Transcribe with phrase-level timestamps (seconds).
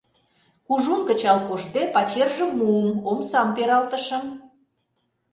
[0.65, 4.23] Кужун кычал коштде пачержым муым, омсам пералтышым.